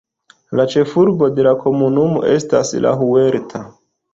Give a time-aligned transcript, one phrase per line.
[0.59, 3.63] La ĉefurbo de la komunumo estas La Huerta.